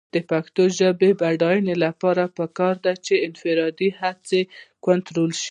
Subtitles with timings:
[0.13, 4.41] د پښتو ژبې د بډاینې لپاره پکار ده چې انفرادي هڅې
[4.85, 5.39] کنټرول شي.